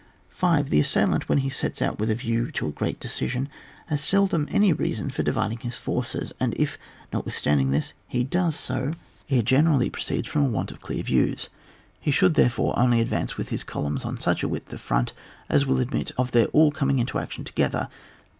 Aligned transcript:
5. 0.31 0.71
The 0.71 0.79
assailant, 0.79 1.29
when 1.29 1.37
he 1.37 1.47
sets 1.49 1.79
out 1.79 1.99
with 1.99 2.09
a 2.09 2.15
view 2.15 2.49
to 2.53 2.67
a 2.67 2.71
great 2.71 2.99
decision, 2.99 3.47
has 3.85 4.03
seldom 4.03 4.47
any 4.49 4.73
reason 4.73 5.11
for 5.11 5.21
dividing 5.21 5.59
his 5.59 5.75
forces, 5.75 6.33
and 6.39 6.55
if, 6.57 6.79
not 7.13 7.23
withstanding 7.23 7.69
this, 7.69 7.93
he 8.07 8.23
does 8.23 8.55
so, 8.55 8.93
it 9.29 9.45
generally 9.45 9.91
20 9.91 9.91
OK 9.91 9.91
TTAR. 9.91 9.91
[booilyil 9.91 9.93
proceeds 9.93 10.27
from 10.27 10.45
a 10.45 10.49
want 10.49 10.71
of 10.71 10.81
clear 10.81 11.03
views. 11.03 11.49
He 11.99 12.09
should 12.09 12.33
therefore 12.33 12.79
only 12.79 12.99
advance 12.99 13.37
with 13.37 13.49
his 13.49 13.63
columns 13.63 14.03
on 14.03 14.19
such 14.19 14.41
a 14.41 14.47
width 14.47 14.73
of 14.73 14.81
front 14.81 15.13
as 15.49 15.67
will 15.67 15.79
admit 15.79 16.11
of 16.17 16.31
their 16.31 16.47
all 16.47 16.71
coming 16.71 16.97
into 16.97 17.19
action 17.19 17.43
together. 17.43 17.87